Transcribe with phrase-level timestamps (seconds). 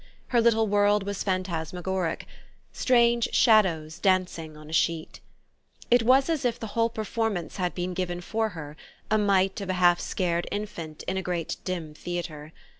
[0.29, 2.25] Her little world was phantasmagoric
[2.73, 5.19] strange shadows dancing on a sheet.
[5.91, 8.75] It was as if the whole performance had been given for her
[9.11, 12.51] a mite of a half scared infant in a great dim theatre.